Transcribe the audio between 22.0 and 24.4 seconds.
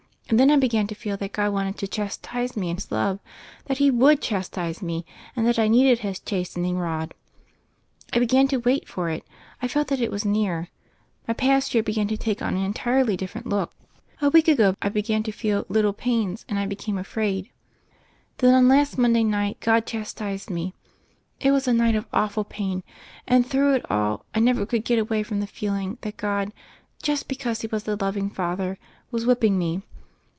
awful pain, and, through it all, I